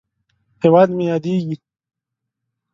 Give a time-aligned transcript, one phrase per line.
[0.63, 1.55] هېواد مې یادیږې!